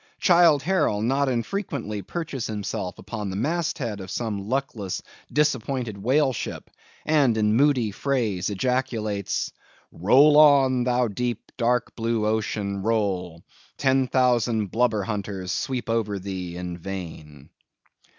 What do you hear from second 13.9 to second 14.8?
thousand